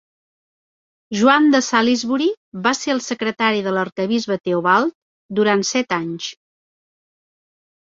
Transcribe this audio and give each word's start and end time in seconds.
Joan 1.19 1.45
de 1.55 1.61
Salisbury 1.67 2.31
va 2.69 2.75
ser 2.79 2.95
el 2.95 3.03
secretari 3.11 3.63
de 3.69 3.77
l'arquebisbe 3.79 4.41
Teobald 4.51 5.01
durant 5.43 5.67
set 5.77 6.01
anys. 6.05 6.37